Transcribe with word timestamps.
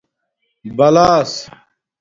بلاس 0.77 1.49